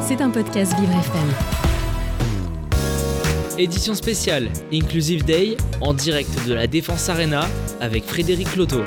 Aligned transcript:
C'est 0.00 0.22
un 0.22 0.30
podcast 0.30 0.74
Vivre 0.78 0.92
FM. 0.92 1.28
Édition 3.58 3.94
spéciale 3.94 4.48
Inclusive 4.72 5.24
Day 5.24 5.56
en 5.82 5.92
direct 5.92 6.30
de 6.46 6.54
la 6.54 6.66
Défense 6.66 7.10
Arena 7.10 7.46
avec 7.80 8.04
Frédéric 8.04 8.56
Loto. 8.56 8.82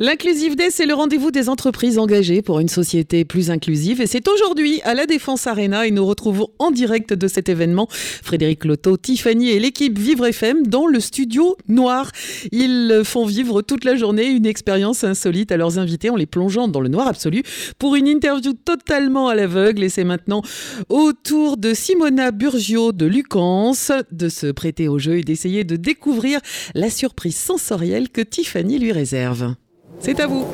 L'Inclusive 0.00 0.54
Day, 0.54 0.70
c'est 0.70 0.86
le 0.86 0.94
rendez-vous 0.94 1.32
des 1.32 1.48
entreprises 1.48 1.98
engagées 1.98 2.40
pour 2.40 2.60
une 2.60 2.68
société 2.68 3.24
plus 3.24 3.50
inclusive. 3.50 4.00
Et 4.00 4.06
c'est 4.06 4.28
aujourd'hui 4.28 4.80
à 4.84 4.94
la 4.94 5.06
Défense 5.06 5.48
Arena 5.48 5.88
et 5.88 5.90
nous 5.90 6.06
retrouvons 6.06 6.46
en 6.60 6.70
direct 6.70 7.14
de 7.14 7.26
cet 7.26 7.48
événement 7.48 7.88
Frédéric 7.90 8.64
Loto, 8.64 8.96
Tiffany 8.96 9.50
et 9.50 9.58
l'équipe 9.58 9.98
Vivre 9.98 10.26
FM 10.26 10.68
dans 10.68 10.86
le 10.86 11.00
studio 11.00 11.56
noir. 11.66 12.12
Ils 12.52 13.02
font 13.02 13.26
vivre 13.26 13.60
toute 13.60 13.84
la 13.84 13.96
journée 13.96 14.26
une 14.26 14.46
expérience 14.46 15.02
insolite 15.02 15.50
à 15.50 15.56
leurs 15.56 15.80
invités 15.80 16.10
en 16.10 16.16
les 16.16 16.26
plongeant 16.26 16.68
dans 16.68 16.80
le 16.80 16.88
noir 16.88 17.08
absolu 17.08 17.42
pour 17.80 17.96
une 17.96 18.06
interview 18.06 18.52
totalement 18.52 19.26
à 19.26 19.34
l'aveugle. 19.34 19.82
Et 19.82 19.88
c'est 19.88 20.04
maintenant 20.04 20.42
au 20.88 21.12
tour 21.12 21.56
de 21.56 21.74
Simona 21.74 22.30
Burgio 22.30 22.92
de 22.92 23.06
Lucance 23.06 23.90
de 24.12 24.28
se 24.28 24.46
prêter 24.46 24.86
au 24.86 25.00
jeu 25.00 25.18
et 25.18 25.22
d'essayer 25.22 25.64
de 25.64 25.74
découvrir 25.74 26.38
la 26.76 26.88
surprise 26.88 27.36
sensorielle 27.36 28.10
que 28.10 28.20
Tiffany 28.20 28.78
lui 28.78 28.92
réserve. 28.92 29.56
C'est 30.00 30.20
à 30.20 30.26
vous. 30.26 30.44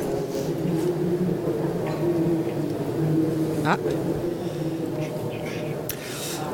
Ah. 3.67 3.77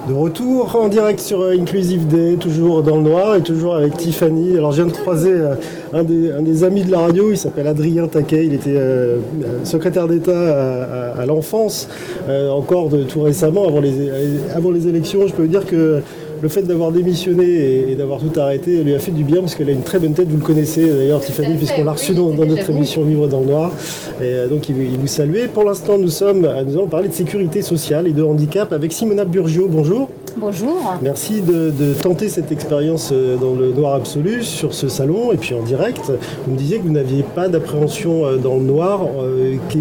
De 0.08 0.14
retour 0.14 0.74
en 0.74 0.88
direct 0.88 1.20
sur 1.20 1.44
Inclusive 1.44 2.08
Day, 2.08 2.36
toujours 2.36 2.82
dans 2.82 2.96
le 2.96 3.02
noir 3.02 3.36
et 3.36 3.42
toujours 3.42 3.76
avec 3.76 3.96
Tiffany. 3.96 4.56
Alors 4.56 4.72
je 4.72 4.82
viens 4.82 4.92
de 4.92 4.96
croiser 4.96 5.30
euh, 5.32 5.54
un 5.92 6.02
des, 6.02 6.64
amis 6.64 6.82
de 6.82 6.90
la 6.90 7.00
radio, 7.00 7.30
il 7.30 7.36
s'appelle 7.36 7.66
Adrien 7.66 8.08
Taquet, 8.08 8.46
il 8.46 8.54
était 8.54 8.74
euh, 8.76 9.18
secrétaire 9.62 10.08
d'État 10.08 11.12
à, 11.16 11.26
l'enfance, 11.26 11.88
euh, 12.28 12.50
encore 12.50 12.90
tout 13.08 13.22
récemment, 13.22 13.68
avant 13.68 13.80
les, 13.80 14.10
avant 14.54 14.70
les 14.70 14.88
élections. 14.88 15.26
Je 15.26 15.32
peux 15.32 15.42
vous 15.42 15.48
dire 15.48 15.66
que 15.66 16.00
le 16.42 16.48
fait 16.48 16.62
d'avoir 16.62 16.92
démissionné 16.92 17.90
et, 17.90 17.94
d'avoir 17.94 18.20
tout 18.20 18.38
arrêté 18.38 18.82
lui 18.82 18.94
a 18.94 18.98
fait 18.98 19.10
du 19.10 19.24
bien 19.24 19.40
parce 19.40 19.54
qu'elle 19.54 19.68
a 19.68 19.72
une 19.72 19.82
très 19.82 19.98
bonne 19.98 20.14
tête. 20.14 20.28
Vous 20.28 20.38
le 20.38 20.42
connaissez 20.42 20.88
d'ailleurs, 20.88 21.20
Tiffany, 21.20 21.56
puisqu'on 21.56 21.84
l'a 21.84 21.92
reçu 21.92 22.14
dans, 22.14 22.30
notre 22.30 22.70
émission 22.70 23.02
Vivre 23.02 23.28
dans 23.28 23.40
le 23.40 23.46
Noir. 23.46 23.72
Et 24.20 24.24
euh, 24.24 24.48
donc, 24.48 24.68
il, 24.68 24.74
vous 24.74 25.06
saluait. 25.06 25.48
Pour 25.48 25.64
l'instant, 25.64 25.98
nous 25.98 26.08
sommes, 26.08 26.40
nous 26.40 26.74
allons 26.74 26.86
parler 26.86 27.08
de 27.08 27.14
sécurité 27.14 27.62
sociale 27.62 28.06
et 28.06 28.12
de 28.12 28.22
handicap 28.22 28.72
avec 28.72 28.92
Simona 28.92 29.24
Burgio. 29.24 29.68
Bonjour. 29.68 30.08
Bonjour. 30.36 30.94
Merci 31.02 31.42
de, 31.42 31.72
tenter 32.02 32.28
cette 32.28 32.52
expérience 32.52 33.10
euh, 33.12 33.36
dans 33.36 33.54
le 33.54 33.72
noir 33.72 33.94
absolu 33.94 34.42
sur 34.42 34.74
ce 34.74 34.88
salon 34.88 35.32
et 35.32 35.36
puis 35.36 35.54
en 35.54 35.62
direct. 35.62 36.12
Vous 36.46 36.52
me 36.52 36.56
disiez 36.56 36.78
que 36.78 36.84
vous 36.84 36.92
n'aviez 36.92 37.22
pas 37.22 37.48
d'appréhension 37.48 38.24
euh, 38.24 38.36
dans 38.36 38.56
le 38.56 38.62
noir. 38.62 39.00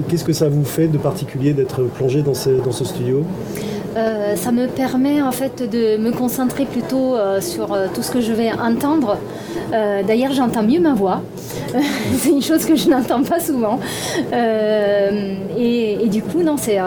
Qu'est-ce 0.09 0.23
que 0.23 0.33
ça 0.33 0.49
vous 0.49 0.65
fait 0.65 0.87
de 0.87 0.97
particulier 0.97 1.53
d'être 1.53 1.83
plongé 1.83 2.21
dans 2.21 2.33
dans 2.63 2.71
ce 2.71 2.85
studio? 2.85 3.23
Euh, 3.99 4.35
ça 4.35 4.51
me 4.51 4.67
permet 4.67 5.21
en 5.21 5.31
fait 5.31 5.69
de 5.69 5.97
me 5.97 6.11
concentrer 6.11 6.65
plutôt 6.65 7.15
euh, 7.15 7.41
sur 7.41 7.73
euh, 7.73 7.87
tout 7.93 8.01
ce 8.01 8.11
que 8.11 8.21
je 8.21 8.31
vais 8.31 8.51
entendre. 8.51 9.17
D'ailleurs, 9.71 10.31
j'entends 10.33 10.63
mieux 10.63 10.79
ma 10.79 10.95
voix. 10.95 11.21
c'est 12.17 12.29
une 12.29 12.41
chose 12.41 12.65
que 12.65 12.75
je 12.75 12.89
n'entends 12.89 13.21
pas 13.21 13.39
souvent. 13.39 13.79
Et, 14.33 16.07
du 16.09 16.23
coup, 16.23 16.41
non, 16.41 16.55
c'est, 16.57 16.79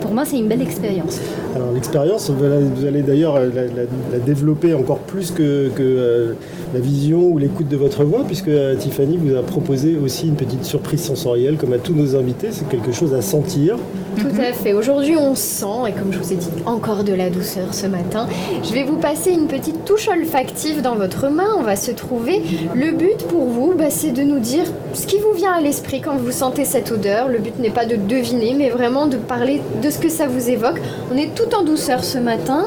pour 0.00 0.10
moi, 0.10 0.24
c'est 0.24 0.38
une 0.38 0.48
belle 0.48 0.62
expérience. 0.62 1.20
Alors 1.54 1.70
l'expérience, 1.72 2.28
vous 2.30 2.84
allez 2.84 3.02
d'ailleurs 3.02 3.38
la, 3.38 4.18
développer 4.18 4.74
encore 4.74 4.98
plus 4.98 5.30
que, 5.30 5.68
que 5.68 6.34
la 6.74 6.80
vision 6.80 7.20
ou 7.20 7.38
l'écoute 7.38 7.68
de 7.68 7.76
votre 7.76 8.02
voix, 8.02 8.24
puisque 8.26 8.50
Tiffany 8.80 9.18
vous 9.18 9.36
a 9.36 9.42
proposé 9.42 9.96
aussi 9.96 10.26
une 10.26 10.34
petite 10.34 10.64
surprise 10.64 11.02
sensorielle, 11.02 11.56
comme 11.56 11.74
à 11.74 11.78
tous 11.78 11.94
nos 11.94 12.16
invités, 12.16 12.48
c'est 12.50 12.68
quelque 12.68 12.90
chose 12.90 13.14
à 13.14 13.22
sentir. 13.22 13.76
Tout 14.18 14.40
à 14.40 14.52
fait. 14.52 14.72
Aujourd'hui, 14.72 15.16
on 15.16 15.34
sent, 15.34 15.88
et 15.88 15.92
comme 15.92 16.12
je 16.12 16.18
vous 16.18 16.32
ai 16.32 16.36
dit, 16.36 16.45
encore 16.66 17.04
de 17.04 17.12
la 17.12 17.30
douceur 17.30 17.72
ce 17.74 17.86
matin. 17.86 18.26
Je 18.62 18.72
vais 18.72 18.82
vous 18.82 18.96
passer 18.96 19.30
une 19.30 19.46
petite 19.46 19.84
touche 19.84 20.08
olfactive 20.08 20.82
dans 20.82 20.94
votre 20.94 21.28
main. 21.28 21.48
On 21.58 21.62
va 21.62 21.76
se 21.76 21.90
trouver. 21.90 22.42
Le 22.74 22.92
but 22.92 23.26
pour 23.28 23.44
vous, 23.44 23.74
bah, 23.76 23.90
c'est 23.90 24.12
de 24.12 24.22
nous 24.22 24.38
dire 24.38 24.64
ce 24.94 25.06
qui 25.06 25.18
vous 25.18 25.32
vient 25.32 25.52
à 25.52 25.60
l'esprit 25.60 26.00
quand 26.00 26.16
vous 26.16 26.32
sentez 26.32 26.64
cette 26.64 26.90
odeur. 26.90 27.28
Le 27.28 27.38
but 27.38 27.58
n'est 27.58 27.70
pas 27.70 27.86
de 27.86 27.96
deviner, 27.96 28.54
mais 28.54 28.70
vraiment 28.70 29.06
de 29.06 29.16
parler 29.16 29.60
de 29.82 29.90
ce 29.90 29.98
que 29.98 30.08
ça 30.08 30.26
vous 30.26 30.50
évoque. 30.50 30.80
On 31.12 31.16
est 31.16 31.34
tout 31.34 31.54
en 31.54 31.62
douceur 31.64 32.04
ce 32.04 32.18
matin. 32.18 32.66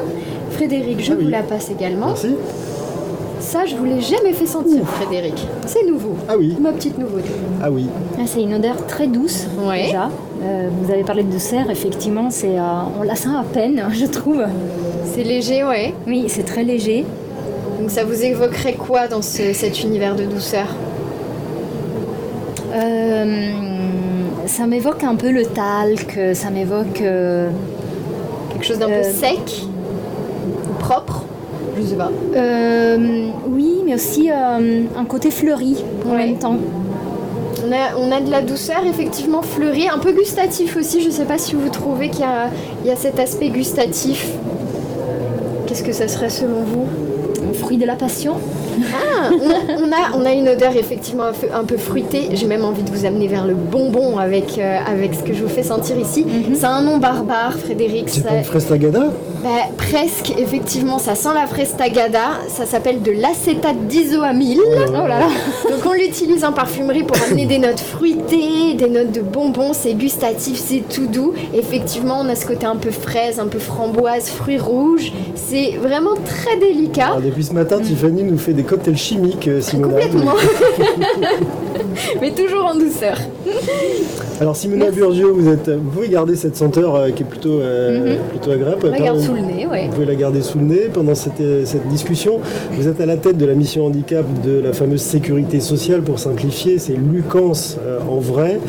Frédéric, 0.50 1.00
je 1.02 1.12
ah 1.12 1.16
vous 1.20 1.28
la 1.28 1.42
passe 1.42 1.70
également. 1.70 2.08
Merci. 2.08 2.34
Ça, 3.40 3.64
je 3.64 3.74
vous 3.74 3.84
l'ai 3.84 4.00
jamais 4.00 4.32
fait 4.32 4.46
sentir, 4.46 4.86
Frédéric. 4.86 5.46
C'est 5.66 5.84
nouveau. 5.84 6.14
Ah 6.28 6.34
oui. 6.38 6.54
Ma 6.60 6.72
petite 6.72 6.98
nouveauté. 6.98 7.30
Ah 7.62 7.70
oui. 7.70 7.86
Ah, 8.18 8.22
c'est 8.26 8.42
une 8.42 8.54
odeur 8.54 8.86
très 8.86 9.06
douce 9.06 9.46
déjà. 9.72 10.10
Euh, 10.42 10.68
vous 10.72 10.90
avez 10.90 11.02
parlé 11.04 11.22
de 11.22 11.38
serre, 11.38 11.70
effectivement, 11.70 12.30
c'est, 12.30 12.58
euh, 12.58 12.62
on 12.98 13.02
la 13.02 13.14
sent 13.14 13.28
à 13.28 13.42
peine, 13.42 13.82
je 13.92 14.06
trouve. 14.06 14.42
C'est 15.12 15.22
léger, 15.22 15.64
ouais. 15.64 15.94
Oui, 16.06 16.24
c'est 16.28 16.44
très 16.44 16.64
léger. 16.64 17.04
Donc 17.78 17.90
ça 17.90 18.04
vous 18.04 18.22
évoquerait 18.24 18.74
quoi 18.74 19.06
dans 19.06 19.22
cet 19.22 19.82
univers 19.82 20.16
de 20.16 20.24
douceur? 20.24 20.66
Euh, 22.74 23.50
Ça 24.46 24.66
m'évoque 24.66 25.04
un 25.04 25.14
peu 25.14 25.30
le 25.30 25.44
talc, 25.44 26.18
ça 26.34 26.50
m'évoque... 26.50 27.02
Quelque 28.50 28.64
chose 28.66 28.78
d'un 28.78 28.88
peu 28.88 29.02
sec 29.02 29.64
ou 30.68 30.72
propre 30.78 31.24
je 31.78 31.86
sais 31.86 31.94
pas. 31.96 32.10
oui, 33.48 33.78
mais 33.86 33.94
aussi 33.94 34.28
un 34.30 35.04
côté 35.06 35.30
fleuri 35.30 35.82
en 36.06 36.14
même 36.16 36.36
temps. 36.36 36.56
On 37.96 38.12
a, 38.12 38.20
de 38.20 38.30
la 38.30 38.42
douceur 38.42 38.84
effectivement 38.86 39.42
fleurie, 39.42 39.88
un 39.88 39.98
peu 39.98 40.12
gustatif 40.12 40.76
aussi. 40.76 41.00
Je 41.00 41.06
ne 41.06 41.12
sais 41.12 41.24
pas 41.24 41.38
si 41.38 41.54
vous 41.54 41.68
trouvez 41.68 42.08
qu'il 42.08 42.26
y, 42.84 42.90
a 42.90 42.96
cet 42.96 43.18
aspect 43.18 43.48
gustatif. 43.48 44.26
Qu'est-ce 45.66 45.82
que 45.82 45.92
ça 45.92 46.08
serait 46.08 46.30
selon 46.30 46.62
vous? 46.62 46.86
Un 47.48 47.54
fruit 47.54 47.76
de 47.76 47.86
la 47.86 47.96
passion 47.96 48.34
ah, 48.94 49.30
on, 49.32 49.92
a, 49.92 50.16
on 50.16 50.24
a 50.24 50.32
une 50.32 50.48
odeur 50.48 50.74
effectivement 50.76 51.24
un 51.52 51.64
peu, 51.64 51.76
fruitée. 51.76 52.28
J'ai 52.32 52.46
même 52.46 52.64
envie 52.64 52.82
de 52.82 52.90
vous 52.90 53.04
amener 53.04 53.28
vers 53.28 53.46
le 53.46 53.54
bonbon 53.54 54.18
avec, 54.18 54.58
euh, 54.58 54.78
avec 54.86 55.14
ce 55.14 55.22
que 55.22 55.34
je 55.34 55.42
vous 55.42 55.48
fais 55.48 55.62
sentir 55.62 55.98
ici. 55.98 56.24
Mhm. 56.24 56.54
C'est 56.54 56.66
un 56.66 56.82
nom 56.82 56.98
barbare, 56.98 57.54
Frédéric. 57.54 58.08
C'est 58.08 58.26
pas 58.26 58.36
une 58.36 58.44
frestagada 58.44 59.10
bah, 59.42 59.48
Presque, 59.76 60.32
effectivement. 60.38 60.98
Ça 60.98 61.14
sent 61.14 61.34
la 61.34 61.46
frestagada. 61.46 62.40
Ça 62.48 62.66
s'appelle 62.66 63.02
de 63.02 63.12
l'acétate 63.12 63.86
d'isoamyle. 63.86 64.60
Oh, 64.64 64.92
là 64.92 65.08
là. 65.08 65.28
Donc 65.70 65.84
on 65.86 65.92
l'utilise 65.92 66.44
en 66.44 66.52
parfumerie 66.52 67.02
pour 67.02 67.16
amener 67.22 67.46
des 67.46 67.58
notes 67.58 67.80
fruitées, 67.80 68.74
des 68.74 68.88
notes 68.88 69.12
de 69.12 69.20
bonbons. 69.20 69.72
C'est 69.72 69.94
gustatif, 69.94 70.58
c'est 70.58 70.82
tout 70.88 71.06
doux. 71.06 71.32
Effectivement, 71.54 72.20
on 72.20 72.28
a 72.28 72.34
ce 72.34 72.46
côté 72.46 72.66
un 72.66 72.76
peu 72.76 72.90
fraise, 72.90 73.38
un 73.40 73.46
peu 73.46 73.58
framboise, 73.58 74.28
fruits 74.28 74.58
rouges. 74.58 75.12
C'est 75.34 75.76
vraiment 75.80 76.14
très 76.24 76.56
délicat. 76.58 77.16
depuis 77.24 77.44
ce 77.44 77.52
matin, 77.52 77.80
Tiffany 77.80 78.22
nous 78.22 78.38
fait 78.38 78.52
des 78.52 78.62
cocktail 78.62 78.96
chimique, 78.96 79.48
euh, 79.48 79.60
Simona. 79.60 80.02
Complètement. 80.02 80.34
Mais 82.20 82.30
toujours 82.32 82.66
en 82.66 82.74
douceur. 82.74 83.18
Alors 84.40 84.56
Simona 84.56 84.90
Burgio, 84.90 85.34
vous, 85.34 85.50
êtes, 85.50 85.68
vous 85.68 85.90
pouvez 85.90 86.08
garder 86.08 86.34
cette 86.34 86.56
senteur 86.56 86.94
euh, 86.94 87.10
qui 87.10 87.24
est 87.24 87.26
plutôt, 87.26 87.60
euh, 87.60 88.14
mhm. 88.14 88.18
plutôt 88.30 88.52
agréable. 88.52 88.88
la 88.88 88.98
garde 88.98 89.20
sous 89.20 89.34
le 89.34 89.40
nez, 89.40 89.68
oui. 89.70 89.80
Vous 89.84 89.92
pouvez 89.92 90.06
la 90.06 90.14
garder 90.14 90.40
sous 90.40 90.58
le 90.58 90.64
nez 90.64 90.88
pendant 90.90 91.14
cette, 91.14 91.42
cette, 91.66 91.86
discussion. 91.88 92.40
Vous 92.72 92.88
êtes 92.88 93.02
à 93.02 93.06
la 93.06 93.18
tête 93.18 93.36
de 93.36 93.44
la 93.44 93.52
mission 93.52 93.84
handicap 93.84 94.24
de 94.42 94.58
la 94.58 94.72
fameuse 94.72 95.02
sécurité 95.02 95.60
sociale, 95.60 96.00
pour 96.00 96.18
simplifier, 96.18 96.78
c'est 96.78 96.94
Lucance 96.94 97.76
en 98.08 98.16
vrai. 98.16 98.60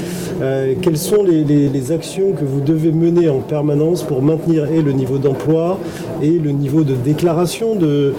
quelles 0.81 0.97
sont 0.97 1.23
les, 1.23 1.43
les, 1.43 1.91
actions 1.91 2.31
que 2.33 2.43
vous 2.43 2.59
devez 2.59 2.91
mener 2.91 3.29
en 3.29 3.39
permanence 3.39 4.03
pour 4.03 4.21
maintenir 4.21 4.65
et 4.71 4.81
le 4.81 4.91
niveau 4.91 5.17
d'emploi 5.17 5.77
et 6.21 6.31
le 6.31 6.51
niveau 6.51 6.83
de 6.83 6.95
déclaration 6.95 7.75
de, 7.75 8.13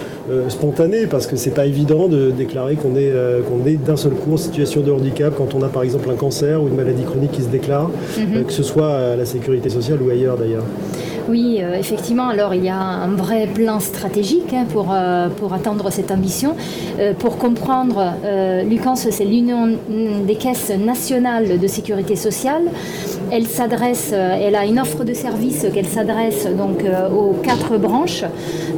spontanée 0.49 1.07
Parce 1.07 1.27
que 1.27 1.35
c'est 1.35 1.53
pas 1.53 1.65
évident 1.65 2.07
de 2.07 2.31
déclarer 2.31 2.75
qu'on 2.75 2.95
est, 2.95 3.11
euh, 3.11 3.41
qu'on 3.41 3.65
est 3.67 3.75
d'un 3.75 3.97
seul 3.97 4.13
coup 4.13 4.33
en 4.33 4.37
situation 4.37 4.81
de 4.81 4.91
handicap 4.91 5.33
quand 5.35 5.53
on 5.55 5.63
a 5.63 5.67
par 5.67 5.83
exemple 5.83 6.09
un 6.09 6.15
cancer 6.15 6.61
ou 6.61 6.67
une 6.67 6.75
maladie 6.75 7.03
chronique 7.03 7.31
qui 7.31 7.41
se 7.41 7.49
déclare, 7.49 7.89
mhm. 8.17 8.37
euh, 8.37 8.43
que 8.43 8.53
ce 8.53 8.63
soit 8.63 8.93
à 8.93 9.15
la 9.15 9.25
sécurité 9.25 9.69
sociale 9.69 10.01
ou 10.01 10.09
ailleurs 10.09 10.37
d'ailleurs. 10.37 10.63
Oui, 11.29 11.59
euh, 11.61 11.75
effectivement. 11.75 12.27
Alors, 12.27 12.53
il 12.53 12.65
y 12.65 12.69
a 12.69 12.77
un 12.77 13.15
vrai 13.15 13.47
plan 13.47 13.79
stratégique 13.79 14.53
hein, 14.53 14.65
pour, 14.71 14.93
pour 15.37 15.53
atteindre 15.53 15.89
cette 15.89 16.11
ambition. 16.11 16.55
pour 17.19 17.37
comprendre, 17.37 18.13
l'UCANS, 18.65 19.07
c'est 19.09 19.23
l'Union 19.23 19.77
des 20.27 20.35
caisses 20.35 20.71
nationales 20.77 21.59
de 21.59 21.67
sécurité 21.67 22.17
sociale. 22.17 22.63
Elle 23.35 23.47
s'adresse, 23.47 24.13
elle 24.13 24.55
a 24.55 24.63
une 24.63 24.79
offre 24.79 25.03
de 25.03 25.13
services 25.15 25.65
qu'elle 25.73 25.87
s'adresse 25.87 26.47
donc 26.55 26.85
aux 27.11 27.33
quatre 27.41 27.79
branches. 27.79 28.23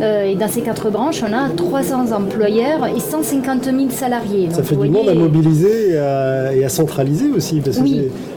et 0.02 0.36
dans 0.36 0.48
ces 0.48 0.62
quatre 0.62 0.90
branches, 0.90 1.22
on 1.28 1.34
a 1.34 1.50
300 1.50 2.14
employeurs 2.14 2.88
et 2.88 3.02
150 3.02 3.66
000 3.66 3.78
salariés. 3.90 4.48
Ça 4.52 4.64
fait 4.64 4.78
du 4.78 4.90
monde 4.90 5.10
à 5.10 5.14
mobiliser 5.14 5.96
et 5.96 6.64
à, 6.64 6.70
centraliser 6.70 7.30
aussi, 7.36 7.60
parce 7.60 7.80
que 7.80 7.84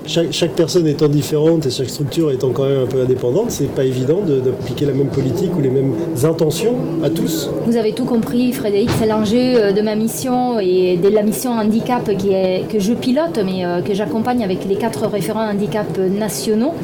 chaque, 0.09 0.53
personne 0.53 0.87
étant 0.87 1.09
différente 1.09 1.67
et 1.67 1.71
chaque 1.71 1.91
structure 1.91 2.33
étant 2.33 2.51
quand 2.51 2.65
même 2.65 2.83
un 2.83 2.87
peu 2.87 3.03
indépendante, 3.03 3.51
c'est 3.51 3.71
pas 3.71 3.85
évident 3.85 4.21
d'appliquer 4.27 4.87
la 4.87 4.93
même 4.93 5.09
politique 5.09 5.55
ou 5.57 5.61
les 5.61 5.71
mêmes 5.71 5.93
intentions 6.25 6.75
à 7.05 7.11
tous. 7.11 7.51
Vous 7.67 7.77
avez 7.77 7.93
tout 7.93 8.07
compris, 8.07 8.53
Frédéric, 8.53 8.91
c'est 8.99 9.07
l'enjeu 9.07 9.37
euh, 9.39 9.73
de 9.73 9.83
ma 9.83 9.95
mission 9.95 10.59
et 10.59 10.97
de 10.97 11.09
la 11.09 11.23
mission 11.23 11.53
handicap 11.53 12.11
qui 12.17 12.33
est, 12.33 12.65
que 12.69 12.79
je 12.79 12.95
pilote, 12.95 13.39
mais 13.45 13.65
euh, 13.65 13.83
que 13.83 13.95
j'accompagne 13.95 14.43
avec 14.43 14.65
les 14.67 14.77
quatre 14.77 15.07
référents 15.07 15.47
handicap 15.49 15.87
nationaux. 16.09 16.75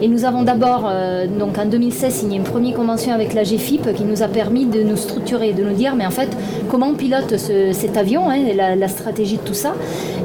Et 0.00 0.08
nous 0.08 0.24
avons 0.24 0.42
d'abord, 0.42 0.90
donc 1.38 1.58
en 1.58 1.66
2016, 1.66 2.12
signé 2.12 2.36
une 2.36 2.42
première 2.42 2.74
convention 2.74 3.12
avec 3.12 3.34
la 3.34 3.44
GFIP 3.44 3.94
qui 3.94 4.04
nous 4.04 4.22
a 4.22 4.28
permis 4.28 4.66
de 4.66 4.82
nous 4.82 4.96
structurer, 4.96 5.52
de 5.52 5.62
nous 5.62 5.74
dire, 5.74 5.94
mais 5.94 6.06
en 6.06 6.10
fait, 6.10 6.28
comment 6.68 6.88
on 6.88 6.94
pilote 6.94 7.36
cet 7.36 7.96
avion, 7.96 8.28
hein, 8.28 8.38
la, 8.56 8.74
la, 8.74 8.88
stratégie 8.88 9.36
de 9.36 9.42
tout 9.42 9.54
ça. 9.54 9.74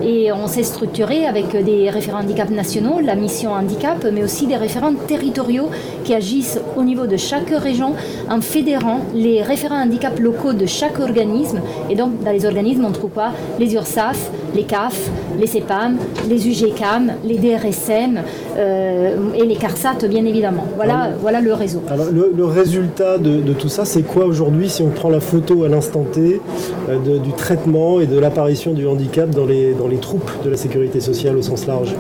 Et 0.04 0.32
on 0.32 0.48
s'est 0.48 0.64
structuré 0.64 1.26
avec 1.26 1.56
des 1.64 1.90
référents 1.90 2.20
handicap 2.20 2.50
nationaux, 2.50 3.00
la 3.00 3.16
mission 3.16 3.52
handicap, 3.52 4.06
mais 4.12 4.24
aussi 4.24 4.48
des 4.48 4.56
référents 4.56 4.94
territoriaux 5.08 5.70
qui 6.04 6.14
agissent 6.14 6.60
au 6.76 6.84
niveau 6.84 7.06
de 7.06 7.18
chaque 7.18 7.50
région 7.50 7.94
en 8.30 8.42
fédérant 8.42 9.02
les 9.14 9.42
référents 9.42 9.82
handicap 9.82 10.18
locaux 10.20 10.54
de 10.54 10.66
chaque 10.66 11.00
organisme. 11.00 11.62
Et 11.90 11.96
donc, 11.96 12.24
dans 12.24 12.32
les 12.32 12.46
organismes, 12.46 12.86
on 12.86 12.92
trouve 12.92 13.12
quoi? 13.12 13.32
Les 13.60 13.74
URSAF, 13.74 14.32
les 14.56 14.64
CAF, 14.64 15.10
les 15.40 15.48
CEPAM, 15.48 15.98
les 16.30 16.48
UGCAM, 16.48 17.14
les 17.24 17.38
DRSM 17.38 18.22
euh, 18.58 19.16
et 19.36 19.46
les 19.46 19.56
CARSAT, 19.56 20.08
bien 20.10 20.26
évidemment. 20.26 20.66
Voilà, 20.76 21.10
voilà 21.22 21.42
le 21.42 21.54
réseau. 21.54 21.82
Alors, 21.90 22.08
le, 22.12 22.46
résultat 22.46 23.18
de, 23.18 23.54
tout 23.54 23.70
ça, 23.70 23.86
c'est 23.86 24.04
quoi 24.04 24.26
aujourd'hui 24.26 24.70
si 24.70 24.82
on 24.82 24.90
prend 24.90 25.10
la 25.10 25.20
photo 25.20 25.64
à 25.64 25.70
l'instant 25.70 26.04
T 26.12 26.42
euh, 26.90 27.20
du 27.20 27.32
traitement 27.34 28.00
et 28.00 28.06
de 28.06 28.18
l'apparition 28.18 28.74
du 28.74 28.88
handicap 28.88 29.30
dans 29.30 29.46
les, 29.46 29.74
dans 29.74 29.88
les 29.88 29.98
troupes 29.98 30.32
de 30.44 30.50
la 30.50 30.58
sécurité 30.58 31.00
sociale 31.00 31.38
au 31.38 31.42
sens 31.42 31.68
large? 31.68 31.94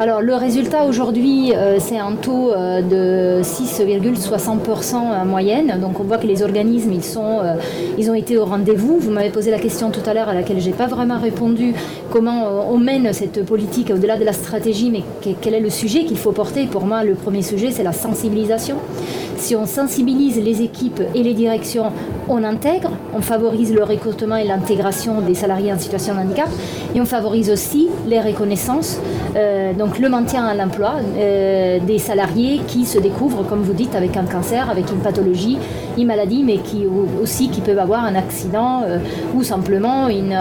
Alors, 0.00 0.22
le 0.22 0.34
résultat 0.34 0.86
aujourd'hui, 0.86 1.52
euh, 1.54 1.76
c'est 1.78 1.98
un 1.98 2.12
taux 2.12 2.50
de 2.50 3.42
6,60% 3.42 4.94
en 4.94 5.24
moyenne. 5.24 5.78
Donc, 5.80 6.00
on 6.00 6.04
voit 6.04 6.18
que 6.18 6.26
les 6.26 6.42
organismes, 6.42 6.92
ils, 6.92 7.04
sont, 7.04 7.40
ils 7.98 8.10
ont 8.10 8.14
été 8.14 8.38
au 8.38 8.44
rendez-vous. 8.44 8.98
Vous 8.98 9.10
m'avez 9.10 9.30
posé 9.30 9.50
la 9.50 9.58
question 9.58 9.90
tout 9.90 10.00
à 10.06 10.14
l'heure 10.14 10.28
à 10.28 10.34
laquelle 10.34 10.60
je 10.60 10.66
n'ai 10.66 10.74
pas 10.74 10.86
vraiment 10.86 11.18
répondu 11.18 11.74
comment 12.10 12.70
on 12.70 12.78
mène 12.78 13.12
cette 13.12 13.44
politique 13.44 13.90
au-delà 13.94 14.16
de 14.16 14.24
la 14.24 14.32
stratégie, 14.32 14.90
mais 14.90 15.02
quel 15.40 15.54
est 15.54 15.60
le 15.60 15.70
sujet 15.70 16.04
qu'il 16.04 16.18
faut 16.18 16.32
porter? 16.32 16.66
Pour 16.66 16.84
moi, 16.86 17.04
le 17.04 17.14
premier 17.14 17.42
sujet, 17.42 17.70
c'est 17.70 17.82
la 17.82 17.92
sensibilisation. 17.92 18.76
Si 19.36 19.56
on 19.56 19.64
sensibilise 19.64 20.36
les 20.36 20.60
équipes 20.60 21.00
et 21.14 21.22
les 21.22 21.32
directions, 21.32 21.86
on 22.28 22.44
intègre, 22.44 22.90
on 23.14 23.22
favorise 23.22 23.72
le 23.72 23.82
recrutement 23.82 24.36
et 24.36 24.44
l'intégration 24.44 25.22
des 25.22 25.34
salariés 25.34 25.72
en 25.72 25.78
situation 25.78 26.14
de 26.14 26.20
handicap, 26.20 26.48
et 26.94 27.00
on 27.00 27.06
favorise 27.06 27.50
aussi 27.50 27.88
les 28.06 28.20
reconnaissances, 28.20 28.98
euh, 29.36 29.72
donc 29.72 29.98
le 29.98 30.10
maintien 30.10 30.44
à 30.44 30.54
l'emploi 30.54 30.96
euh, 31.16 31.78
des 31.80 31.98
salariés 31.98 32.60
qui 32.66 32.84
se 32.84 32.98
découvrent, 32.98 33.44
comme 33.48 33.62
vous 33.62 33.72
dites, 33.72 33.94
avec 33.94 34.16
un 34.18 34.24
cancer, 34.24 34.68
avec 34.68 34.90
une 34.90 34.98
pathologie, 34.98 35.56
une 36.00 36.08
maladie, 36.08 36.42
mais 36.44 36.58
qui 36.58 36.84
aussi 37.22 37.48
qui 37.48 37.60
peuvent 37.60 37.78
avoir 37.78 38.04
un 38.04 38.14
accident 38.14 38.82
ou 39.34 39.42
simplement 39.42 40.08
une, 40.08 40.36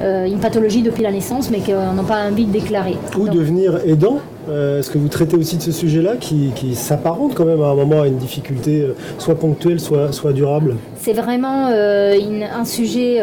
une 0.00 0.38
pathologie 0.38 0.82
depuis 0.82 1.02
la 1.02 1.10
naissance, 1.10 1.50
mais 1.50 1.60
qu'on 1.60 1.92
n'a 1.92 2.02
pas 2.02 2.28
envie 2.28 2.46
de 2.46 2.52
déclarer. 2.52 2.96
Ou 3.18 3.28
devenir 3.28 3.78
aidant 3.86 4.20
euh, 4.48 4.78
Est-ce 4.78 4.90
que 4.90 4.98
vous 4.98 5.08
traitez 5.08 5.36
aussi 5.36 5.56
de 5.56 5.62
ce 5.62 5.72
sujet-là 5.72 6.16
qui, 6.16 6.52
s'apparente 6.74 7.34
quand 7.34 7.44
même 7.44 7.62
à 7.62 7.68
un 7.68 7.74
moment 7.74 8.02
à 8.02 8.06
une 8.06 8.16
difficulté 8.16 8.82
euh, 8.82 8.94
soit 9.18 9.34
ponctuelle, 9.34 9.80
soit, 9.80 10.12
soit 10.12 10.32
durable? 10.32 10.76
C'est 10.96 11.12
vraiment 11.12 11.68
euh, 11.70 12.18
un 12.54 12.64
sujet 12.64 13.22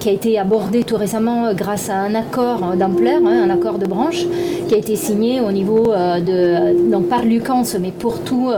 qui 0.00 0.08
a 0.08 0.12
été 0.12 0.38
abordé 0.38 0.84
tout 0.84 0.96
récemment 0.96 1.52
grâce 1.54 1.88
à 1.88 1.96
un 1.96 2.14
accord 2.14 2.74
d'ampleur, 2.76 3.20
hein, 3.24 3.48
un 3.48 3.50
accord 3.50 3.78
de 3.78 3.86
branche, 3.86 4.24
qui 4.68 4.74
a 4.74 4.78
été 4.78 4.96
signé 4.96 5.40
au 5.40 5.52
niveau 5.52 5.86
de, 5.86 6.90
donc 6.90 7.08
par 7.08 7.24
l'UCANS, 7.24 7.76
mais 7.80 7.90
pour 7.90 8.20
tout 8.20 8.50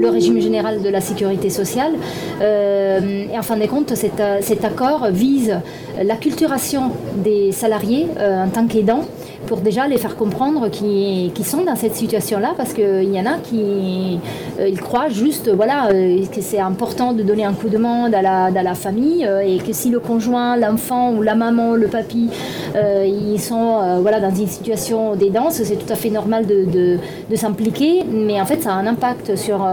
le 0.00 0.08
régime 0.08 0.40
général 0.40 0.82
de 0.82 0.88
la 0.88 1.00
sécurité 1.00 1.50
sociale. 1.50 1.92
et 2.40 3.38
en 3.38 3.42
fin 3.42 3.56
de 3.56 3.66
compte, 3.66 3.94
cet, 3.94 4.22
cet 4.40 4.64
accord 4.64 5.08
vise 5.10 5.58
l'acculturation 6.02 6.90
des 7.16 7.52
salariés 7.52 8.06
en 8.18 8.48
tant 8.48 8.66
qu'aidants 8.66 9.04
pour 9.46 9.58
déjà 9.58 9.86
les 9.86 9.98
faire 9.98 10.16
comprendre 10.16 10.68
qu'ils 10.70 11.44
sont 11.44 11.64
dans 11.64 11.76
cette 11.76 11.94
situation-là, 11.94 12.54
parce 12.56 12.72
qu'il 12.72 13.12
y 13.12 13.20
en 13.20 13.26
a 13.26 13.36
qui 13.42 14.18
euh, 14.58 14.68
ils 14.68 14.80
croient 14.80 15.08
juste 15.08 15.50
voilà, 15.54 15.88
euh, 15.88 16.24
que 16.34 16.40
c'est 16.40 16.60
important 16.60 17.12
de 17.12 17.22
donner 17.22 17.44
un 17.44 17.52
coup 17.52 17.68
de 17.68 17.78
main 17.78 18.12
à 18.12 18.22
la, 18.22 18.50
la 18.50 18.74
famille, 18.74 19.26
euh, 19.26 19.40
et 19.40 19.58
que 19.58 19.72
si 19.72 19.90
le 19.90 20.00
conjoint, 20.00 20.56
l'enfant 20.56 21.12
ou 21.12 21.22
la 21.22 21.34
maman, 21.34 21.74
le 21.74 21.88
papy, 21.88 22.28
ils 22.74 23.40
sont 23.40 24.00
voilà, 24.00 24.18
dans 24.20 24.34
une 24.34 24.48
situation 24.48 25.14
d'aidance, 25.14 25.62
c'est 25.62 25.76
tout 25.76 25.92
à 25.92 25.96
fait 25.96 26.10
normal 26.10 26.46
de, 26.46 26.64
de, 26.64 26.98
de 27.30 27.36
s'impliquer, 27.36 28.04
mais 28.10 28.40
en 28.40 28.46
fait 28.46 28.62
ça 28.62 28.70
a 28.70 28.74
un 28.74 28.86
impact 28.86 29.36
sur 29.36 29.66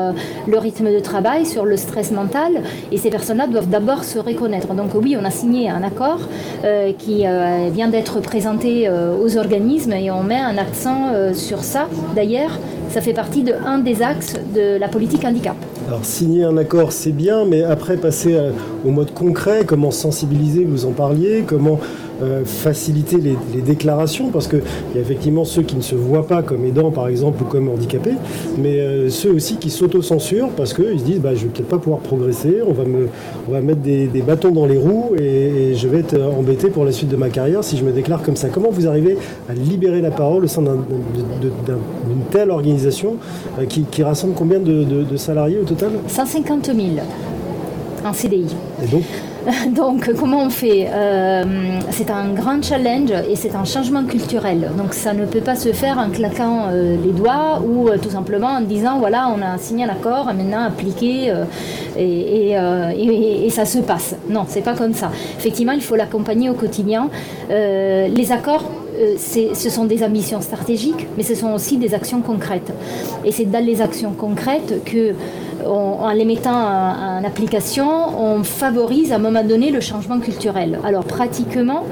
le 0.48 0.58
rythme 0.58 0.94
de 0.94 1.00
travail, 1.00 1.46
sur 1.46 1.66
le 1.66 1.78
stress 1.78 2.12
mental, 2.12 2.62
et 2.92 2.98
ces 2.98 3.10
personnes-là 3.10 3.48
doivent 3.48 3.70
d'abord 3.70 4.04
se 4.04 4.20
reconnaître. 4.20 4.74
Donc 4.74 4.92
oui, 4.96 5.18
on 5.20 5.26
a 5.26 5.32
signé 5.32 5.70
un 5.70 5.84
accord 5.84 6.20
qui 7.00 7.26
vient 7.72 7.88
d'être 7.88 8.20
présenté 8.20 8.90
aux 8.90 9.38
et 9.70 10.12
on 10.12 10.24
met 10.24 10.38
un 10.38 10.58
accent 10.58 11.12
euh, 11.14 11.34
sur 11.34 11.60
ça. 11.60 11.88
D'ailleurs, 12.16 12.60
ça 12.90 13.02
fait 13.02 13.14
partie 13.14 13.44
de 13.44 13.54
un 13.66 13.80
des 13.80 14.02
axes 14.02 14.36
de 14.56 14.78
la 14.78 14.88
politique 14.88 15.24
handicap. 15.24 15.56
Alors 15.88 16.04
signer 16.04 16.44
un 16.44 16.58
accord, 16.58 16.92
c'est 16.92 17.12
bien, 17.12 17.46
mais 17.46 17.64
après 17.64 17.98
passer 17.98 18.36
euh, 18.36 18.52
au 18.86 18.92
mode 18.92 19.14
concret, 19.14 19.64
comment 19.66 19.92
sensibiliser, 19.92 20.66
vous 20.66 20.86
en 20.86 20.92
parliez, 20.92 21.44
comment 21.48 21.80
euh, 22.22 22.46
faciliter 22.46 23.18
les, 23.18 23.62
déclarations, 23.62 24.30
parce 24.30 24.48
qu'il 24.48 24.62
y 24.96 24.98
a 24.98 25.02
effectivement 25.02 25.46
ceux 25.46 25.62
qui 25.62 25.76
ne 25.76 25.82
se 25.82 25.96
voient 25.96 26.28
pas 26.28 26.42
comme 26.42 26.66
aidants, 26.66 26.92
par 26.92 27.08
exemple, 27.08 27.44
ou 27.44 27.46
comme 27.46 27.70
handicapés, 27.70 28.16
mais 28.58 28.80
euh, 28.80 29.10
ceux 29.10 29.32
aussi 29.32 29.58
qui 29.58 29.70
s'autocensurent 29.70 30.50
parce 30.50 30.74
qu'ils 30.74 31.00
se 31.00 31.04
disent 31.04 31.20
bah, 31.20 31.36
je 31.36 31.44
vais 31.44 31.50
peut-être 31.50 31.68
pas 31.68 31.78
pouvoir 31.78 32.02
progresser, 32.02 32.60
on 32.66 32.74
va, 32.74 32.86
me, 32.86 33.08
on 33.48 33.52
va 33.52 33.62
mettre 33.62 33.82
des, 33.82 34.08
bâtons 34.26 34.52
dans 34.52 34.66
les 34.66 34.78
roues 34.78 35.16
et, 35.20 35.74
je 35.76 35.88
vais 35.88 36.00
être 36.00 36.20
embêté 36.38 36.70
pour 36.70 36.86
la 36.86 36.92
suite 36.92 37.10
de 37.10 37.16
ma 37.16 37.30
carrière 37.30 37.64
si 37.64 37.78
je 37.78 37.84
me 37.84 37.92
déclare 37.92 38.22
comme 38.22 38.36
ça. 38.36 38.50
Comment 38.50 38.70
vous 38.70 38.88
arrivez 38.88 39.18
à 39.50 39.54
libérer 39.54 40.02
la 40.02 40.12
parole 40.12 40.44
au 40.44 40.48
sein 40.48 40.62
d'une 40.62 42.22
telle 42.30 42.52
organisation 42.52 43.16
euh, 43.60 43.66
qui, 43.66 44.04
rassemble 44.04 44.34
combien 44.34 44.60
de, 44.60 44.84
de 44.84 45.18
salariés 45.18 45.60
au 45.60 45.66
total? 45.66 45.92
150 46.08 46.66
000 46.66 46.78
en 48.04 48.14
CDI. 48.14 48.56
Et 48.84 48.88
donc? 48.88 49.04
Donc, 49.76 50.12
comment 50.20 50.44
on 50.44 50.50
fait 50.50 50.88
euh, 50.92 51.80
C'est 51.92 52.10
un 52.12 52.30
grand 52.34 52.64
challenge 52.64 53.12
et 53.30 53.36
c'est 53.36 53.56
un 53.56 53.66
changement 53.66 54.04
culturel. 54.04 54.72
Donc, 54.78 54.94
ça 54.94 55.14
ne 55.14 55.26
peut 55.26 55.40
pas 55.40 55.56
se 55.56 55.72
faire 55.74 55.98
en 55.98 56.10
claquant 56.10 56.68
euh, 56.70 56.96
les 57.04 57.12
doigts 57.12 57.62
ou 57.66 57.88
euh, 57.88 57.98
tout 57.98 58.10
simplement 58.10 58.48
en 58.48 58.62
disant 58.62 59.00
voilà, 59.00 59.30
on 59.36 59.42
a 59.42 59.58
signé 59.58 59.86
un 59.86 59.90
accord, 59.90 60.26
maintenant 60.26 60.64
appliqué 60.66 61.34
et, 61.98 62.52
et, 62.52 63.50
ça 63.50 63.66
se 63.66 63.80
passe. 63.80 64.16
Non, 64.30 64.46
c'est 64.48 64.62
pas 64.62 64.76
comme 64.76 64.94
ça. 64.94 65.12
Effectivement, 65.38 65.74
il 65.74 65.82
faut 65.82 65.96
l'accompagner 65.96 66.50
au 66.50 66.54
quotidien. 66.54 67.10
les 67.50 68.32
accords 68.32 68.64
ce 69.18 69.70
sont 69.70 69.86
des 69.86 70.04
ambitions 70.04 70.42
stratégiques, 70.42 71.08
mais 71.18 71.24
ce 71.24 71.36
sont 71.36 71.52
aussi 71.54 71.78
des 71.78 71.94
actions 71.94 72.22
concrètes. 72.22 72.72
Et 73.26 73.32
c'est 73.32 73.46
dans 73.46 73.64
les 73.64 73.82
actions 73.82 74.12
concrètes 74.12 74.84
que 74.86 75.14
en 75.66 76.10
les 76.12 76.26
mettant 76.26 76.52
en, 76.52 77.24
application, 77.24 77.88
on 78.20 78.44
favorise 78.44 79.12
à 79.12 79.16
un 79.16 79.20
moment 79.20 79.44
donné 79.44 79.72
le 79.72 79.80
changement 79.80 80.20
culturel. 80.20 80.80
Alors 80.84 81.04
pratiquement, 81.04 81.84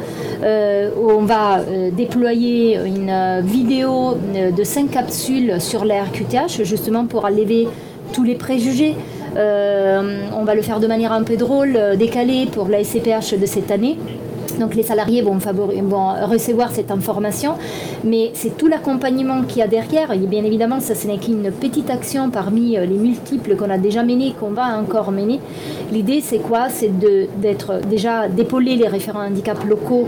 euh, 0.43 0.89
on 0.97 1.23
va 1.23 1.59
euh, 1.59 1.91
déployer 1.91 2.75
une 2.75 3.09
euh, 3.09 3.41
vidéo 3.43 4.15
de 4.15 4.63
5 4.63 4.89
capsules 4.89 5.59
sur 5.59 5.85
la 5.85 6.03
RQTH, 6.03 6.63
justement 6.63 7.05
pour 7.05 7.25
enlever 7.25 7.67
tous 8.13 8.23
les 8.23 8.35
préjugés. 8.35 8.95
on 9.35 10.43
va 10.43 10.55
le 10.55 10.61
faire 10.61 10.79
de 10.79 10.87
manière 10.87 11.11
un 11.11 11.23
peu 11.23 11.37
drôle, 11.37 11.77
décalée 11.97 12.47
pour 12.51 12.67
la 12.67 12.83
SCPH 12.83 13.37
de 13.39 13.45
cette 13.45 13.69
année. 13.71 13.97
Donc 14.59 14.75
les 14.75 14.83
salariés 14.83 15.21
vont, 15.21 15.39
recevoir 16.27 16.71
cette 16.71 16.91
information, 16.91 17.53
mais 18.03 18.31
c'est 18.33 18.57
tout 18.57 18.67
l'accompagnement 18.67 19.43
qu'il 19.43 19.59
y 19.59 19.61
a 19.61 19.67
derrière. 19.67 20.11
Et 20.11 20.17
bien 20.17 20.43
évidemment, 20.43 20.79
ça 20.79 20.95
ce 20.95 21.07
n'est 21.07 21.17
qu'une 21.17 21.51
petite 21.51 21.89
action 21.89 22.29
parmi 22.29 22.77
euh, 22.77 22.85
les 22.85 22.97
multiples 22.97 23.55
qu'on 23.55 23.69
a 23.69 23.77
déjà 23.77 24.03
menées, 24.03 24.33
qu'on 24.39 24.51
va 24.51 24.77
encore 24.77 25.11
mener. 25.11 25.39
L'idée, 25.91 26.21
c'est 26.21 26.39
quoi? 26.39 26.69
C'est 26.69 26.91
d'être 26.99 27.79
déjà 27.89 28.27
d'épauler 28.27 28.75
les 28.75 28.87
référents 28.87 29.25
handicap 29.25 29.63
locaux 29.65 30.05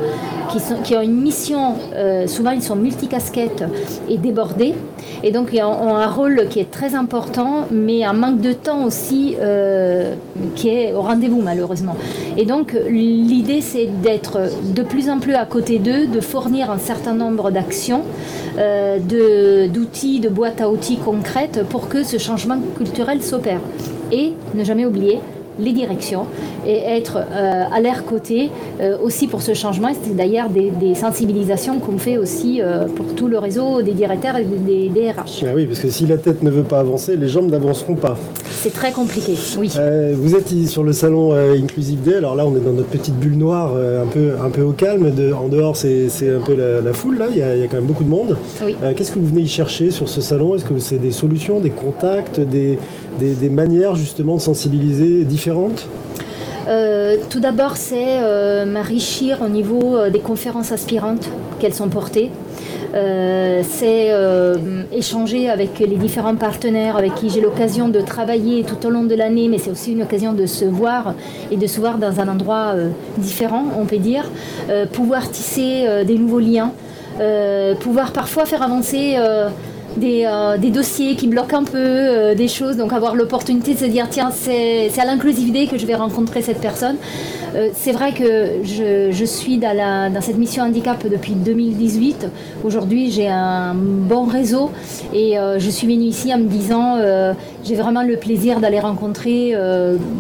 qui 0.84 0.96
ont 0.96 1.02
une 1.02 1.22
mission, 1.22 1.76
euh, 1.96 2.28
souvent 2.28 2.52
ils 2.52 2.62
sont 2.62 2.76
multicasquettes 2.76 3.64
et 4.10 4.18
débordés, 4.18 4.74
et 5.24 5.32
donc 5.32 5.50
ils 5.54 5.62
ont, 5.64 5.96
un 5.96 6.08
rôle 6.08 6.48
qui 6.50 6.60
est 6.60 6.70
très 6.70 6.96
important, 6.96 7.68
mais 7.72 8.04
un 8.04 8.14
manque 8.14 8.42
de 8.42 8.54
temps 8.54 8.86
aussi 8.86 9.36
euh, 9.40 10.16
qui 10.56 10.70
est 10.70 10.94
au 10.94 11.02
rendez-vous 11.02 11.42
malheureusement. 11.42 11.96
Et 12.38 12.46
donc 12.46 12.76
l'idée, 12.90 13.62
c'est 13.62 13.88
d'être 14.02 14.41
de 14.76 14.84
plus 14.84 15.10
en 15.10 15.20
plus 15.20 15.34
à 15.34 15.46
côté 15.46 15.80
d'eux, 15.80 16.08
de 16.08 16.20
fournir 16.20 16.72
un 16.72 16.78
certain 16.78 17.14
nombre 17.14 17.52
d'actions, 17.52 18.04
euh, 18.58 18.98
d'outils, 19.68 20.20
de, 20.20 20.30
boîtes 20.30 20.62
à 20.62 20.70
outils 20.70 20.98
concrètes 20.98 21.64
pour 21.70 21.88
que 21.88 22.04
ce 22.04 22.18
changement 22.18 22.60
culturel 22.78 23.22
s'opère. 23.22 23.62
Et 24.12 24.34
ne 24.54 24.64
jamais 24.64 24.86
oublier 24.86 25.20
les 25.60 25.74
directions 25.74 26.26
et 26.66 26.78
être 26.78 27.18
euh, 27.18 27.64
à 27.72 27.82
leur 27.82 28.06
côté 28.06 28.50
euh, 28.80 28.98
aussi 29.02 29.28
pour 29.28 29.42
ce 29.42 29.54
changement. 29.54 29.90
C'est 30.04 30.16
d'ailleurs 30.16 30.50
des, 30.50 30.72
sensibilisations 30.96 31.80
qu'on 31.80 31.98
fait 31.98 32.18
aussi 32.18 32.62
euh, 32.62 32.86
pour 32.86 33.16
tout 33.16 33.28
le 33.28 33.38
réseau 33.38 33.82
des 33.82 33.94
directeurs 33.94 34.36
et 34.38 34.44
des, 34.44 34.90
DRH. 34.90 35.44
Ah 35.44 35.52
oui, 35.56 35.66
parce 35.66 35.80
que 35.80 35.90
si 35.90 36.06
la 36.06 36.18
tête 36.18 36.44
ne 36.44 36.50
veut 36.50 36.64
pas 36.64 36.80
avancer, 36.80 37.16
les 37.16 37.28
jambes 37.28 37.50
n'avanceront 37.50 37.96
pas. 37.96 38.18
C'est 38.50 38.74
très 38.74 38.92
compliqué, 38.92 39.34
oui. 39.58 39.72
vous 40.14 40.36
êtes 40.36 40.50
sur 40.68 40.84
le 40.84 40.94
salon 40.94 41.34
Inclusive 41.34 42.02
Day, 42.02 42.16
alors 42.16 42.36
là 42.36 42.46
on 42.46 42.56
est 42.56 42.60
dans 42.60 42.74
notre 42.74 42.90
petite 42.90 43.16
bulle 43.16 43.38
noire, 43.38 43.74
un, 43.76 44.06
peu, 44.06 44.34
un 44.44 44.50
peu 44.50 44.62
au 44.62 44.74
calme. 44.74 45.12
De, 45.12 45.34
en 45.34 45.48
dehors 45.48 45.76
c'est 45.76 46.10
un 46.30 46.42
peu 46.42 46.56
la, 46.56 46.94
foule, 46.94 47.18
là, 47.18 47.28
il 47.32 47.38
y, 47.38 47.42
a, 47.42 47.56
il 47.56 47.62
y, 47.62 47.64
a, 47.64 47.68
quand 47.68 47.78
même 47.78 47.86
beaucoup 47.86 48.04
de 48.04 48.10
monde. 48.10 48.38
Qu'est-ce 48.96 49.12
que 49.12 49.20
vous 49.20 49.28
venez 49.28 49.42
y 49.42 49.48
chercher 49.48 49.90
sur 49.90 50.10
ce 50.10 50.22
salon? 50.22 50.56
Est-ce 50.56 50.66
que 50.66 50.78
c'est 50.80 51.00
des 51.00 51.12
solutions, 51.12 51.60
des 51.60 51.70
contacts, 51.70 52.40
des, 52.40 52.78
des, 53.20 53.50
manières 53.50 53.96
justement 53.96 54.36
de 54.36 54.42
sensibiliser 54.42 55.26
différentes? 55.26 55.88
Euh, 56.68 57.18
tout 57.30 57.40
d'abord, 57.40 57.76
c'est 57.76 58.20
euh, 58.22 58.66
m'enrichir 58.66 59.42
au 59.44 59.50
niveau 59.50 59.98
euh, 59.98 60.10
des 60.10 60.20
conférences 60.20 60.72
aspirantes 60.72 61.28
qu'elles 61.60 61.74
sont 61.74 61.90
portées. 61.90 62.30
c'est 63.64 64.12
échanger 64.92 65.50
avec 65.50 65.80
les 65.80 65.96
différents 65.96 66.36
partenaires 66.36 66.98
avec 66.98 67.16
qui 67.16 67.30
j'ai 67.30 67.40
l'occasion 67.40 67.88
de 67.88 68.02
travailler 68.02 68.64
tout 68.64 68.86
au 68.86 68.90
long 68.90 69.06
de 69.06 69.16
l'année, 69.16 69.48
mais 69.48 69.60
c'est 69.60 69.72
aussi 69.72 69.94
une 69.94 70.04
occasion 70.04 70.34
de 70.34 70.46
se 70.46 70.66
voir 70.66 71.14
et 71.52 71.58
de 71.58 71.68
se 71.68 71.80
voir 71.80 71.98
dans 71.98 72.20
un 72.20 72.28
endroit 72.28 72.74
différent, 73.18 73.64
on 73.80 73.86
peut 73.86 74.04
dire. 74.12 74.26
pouvoir 74.92 75.32
tisser 75.32 76.04
des 76.06 76.18
nouveaux 76.18 76.42
liens, 76.42 76.72
pouvoir 77.80 78.12
parfois 78.12 78.46
faire 78.46 78.62
avancer 78.62 79.16
euh, 80.00 80.58
des, 80.58 80.70
dossiers 80.70 81.16
qui 81.16 81.28
bloquent 81.28 81.58
un 81.58 81.64
peu, 81.64 81.78
euh, 81.78 82.36
des 82.36 82.48
choses. 82.48 82.78
Donc 82.78 82.94
avoir 82.94 83.16
l'opportunité 83.16 83.74
de 83.74 83.80
se 83.80 83.86
dire, 83.86 84.08
tiens, 84.10 84.32
c'est 84.32 84.90
à 84.98 85.06
l'inclusivité 85.06 85.68
que 85.68 85.78
je 85.78 85.86
vais 85.86 85.96
rencontrer 85.96 86.42
cette 86.42 86.60
personne. 86.60 86.96
Euh, 87.54 87.70
c'est 87.74 87.92
vrai 87.92 88.14
que 88.14 88.64
je, 88.64 89.26
suis 89.26 89.58
dans, 89.58 89.76
la, 89.76 90.10
dans, 90.10 90.22
cette 90.22 90.38
mission 90.38 90.64
handicap 90.64 91.06
depuis 91.10 91.34
2018. 91.34 92.28
Aujourd'hui, 92.64 93.12
j'ai 93.12 93.28
un 93.28 93.74
bon 93.76 94.24
réseau 94.24 94.72
et 95.14 95.36
je 95.58 95.70
suis 95.70 95.88
venue 95.88 96.06
ici 96.06 96.34
en 96.34 96.38
me 96.38 96.48
disant, 96.48 96.98
j'ai 97.64 97.76
vraiment 97.76 98.04
le 98.04 98.18
plaisir 98.18 98.60
d'aller 98.60 98.80
rencontrer 98.80 99.54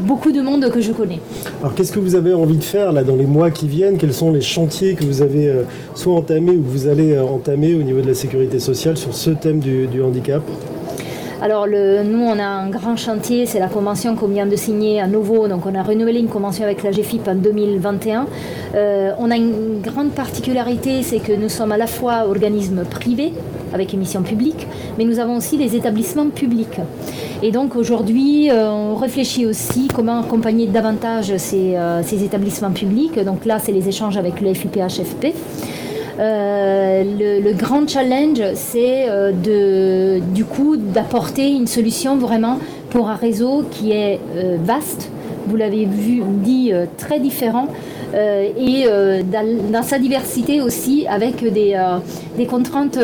beaucoup 0.05 0.31
de 0.31 0.41
monde 0.41 0.69
que 0.69 0.81
je 0.81 0.91
connais. 0.91 1.19
Alors 1.61 1.73
qu'est-ce 1.75 1.91
que 1.91 1.99
vous 1.99 2.15
avez 2.15 2.33
envie 2.33 2.57
de 2.57 2.63
faire 2.63 2.91
là 2.91 3.03
dans 3.03 3.15
les 3.15 3.25
mois 3.25 3.51
qui 3.51 3.67
viennent? 3.67 3.97
Quels 3.97 4.13
sont 4.13 4.31
les 4.31 4.41
chantiers 4.41 4.95
que 4.95 5.05
vous 5.05 5.21
avez 5.21 5.51
soit 5.95 6.13
entamés 6.13 6.51
ou 6.51 6.61
que 6.61 6.69
vous 6.69 6.87
allez 6.87 7.17
entamer 7.17 7.75
au 7.75 7.83
niveau 7.83 8.01
de 8.01 8.07
la 8.07 8.15
sécurité 8.15 8.59
sociale 8.59 8.97
sur 8.97 9.13
ce 9.13 9.29
thème 9.29 9.61
du, 9.62 10.01
handicap 10.01 10.44
alors 11.44 11.65
nous, 11.68 12.20
on 12.20 12.38
a 12.38 12.46
un 12.46 12.70
grand 12.70 12.96
chantier, 12.96 13.48
c'est 13.48 13.58
la 13.58 13.68
convention 13.68 14.15
qu'on 14.15 14.27
vient 14.27 14.46
de 14.46 14.56
signer 14.56 15.01
à 15.01 15.08
nouveau. 15.08 15.48
Donc 15.48 15.65
on 15.65 15.74
a 15.74 15.82
renouvelé 15.82 16.20
une 16.20 16.27
convention 16.27 16.63
avec 16.63 16.84
la 16.84 16.91
GFIP 16.91 17.27
en 17.27 17.34
2021. 17.34 18.27
Euh, 18.75 19.12
on 19.18 19.32
a 19.32 19.38
une 19.38 19.82
grande 19.82 20.12
particularité, 20.12 21.01
c'est 21.01 21.18
que 21.18 21.34
nous 21.34 21.50
sommes 21.50 21.72
à 21.72 21.77
la 21.77 21.88
fois 21.88 22.27
organisme 22.27 22.84
privé 22.84 23.34
avec 23.74 23.91
émission 23.91 24.22
publique, 24.22 24.68
mais 25.00 25.03
nous 25.03 25.18
avons 25.18 25.38
aussi 25.38 25.58
des 25.58 25.75
établissements 25.75 26.30
publics. 26.30 26.80
Et 27.41 27.51
donc 27.51 27.75
aujourd'hui, 27.75 28.51
euh, 28.51 28.70
on 28.70 28.94
réfléchit 28.94 29.48
aussi 29.48 29.88
comment 29.88 30.20
accompagner 30.22 30.68
davantage 30.68 31.36
ces, 31.38 31.75
euh, 31.75 32.03
ces 32.03 32.24
établissements 32.24 32.70
publics. 32.70 33.20
Donc 33.24 33.46
là, 33.46 33.58
c'est 33.58 33.72
les 33.72 33.88
échanges 33.89 34.15
avec 34.15 34.41
le 34.41 34.53
FIPHFP. 34.53 35.34
Euh, 36.20 37.03
le, 37.44 37.53
grand 37.53 37.88
challenge, 37.88 38.41
c'est 38.56 39.06
euh, 39.10 40.20
du 40.20 40.46
coup 40.46 40.75
d'apporter 40.77 41.51
une 41.51 41.68
solution 41.68 42.18
vraiment 42.18 42.60
pour 42.89 43.10
un 43.10 43.15
réseau 43.15 43.63
qui 43.72 43.91
est 43.91 44.20
euh, 44.36 44.58
vaste, 44.62 45.10
vous 45.48 45.56
l'avez 45.56 45.86
vu 45.86 46.22
dit 46.25 46.72
très 46.98 47.20
différent, 47.20 47.68
et 48.13 48.86
dans, 49.72 49.84
sa 49.84 50.00
diversité 50.00 50.62
aussi 50.62 51.06
avec 51.08 51.41
des, 51.51 51.77
des 52.38 52.46
contraintes 52.46 52.98